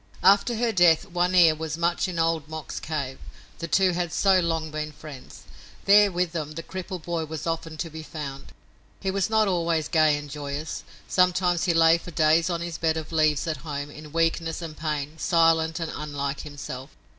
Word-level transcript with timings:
After 0.23 0.55
her 0.55 0.71
death 0.71 1.05
One 1.05 1.35
Ear 1.35 1.53
was 1.53 1.77
much 1.77 2.07
in 2.07 2.17
Old 2.17 2.47
Mok's 2.49 2.79
cave, 2.79 3.19
the 3.59 3.67
two 3.67 3.91
had 3.91 4.11
so 4.11 4.39
long 4.39 4.71
been 4.71 4.91
friends. 4.91 5.43
There 5.85 6.11
with 6.11 6.31
them 6.31 6.53
the 6.53 6.63
crippled 6.63 7.03
boy 7.03 7.25
was 7.25 7.45
often 7.45 7.77
to 7.77 7.89
be 7.91 8.01
found. 8.01 8.45
He 8.99 9.11
was 9.11 9.29
not 9.29 9.47
always 9.47 9.87
gay 9.87 10.17
and 10.17 10.27
joyous. 10.27 10.83
Sometimes 11.07 11.65
he 11.65 11.73
lay 11.75 11.99
for 11.99 12.09
days 12.09 12.49
on 12.49 12.61
his 12.61 12.79
bed 12.79 12.97
of 12.97 13.11
leaves 13.11 13.45
at 13.45 13.57
home, 13.57 13.91
in 13.91 14.11
weakness 14.11 14.59
and 14.59 14.75
pain, 14.75 15.19
silent 15.19 15.79
and 15.79 15.91
unlike 15.95 16.39
himself. 16.39 16.89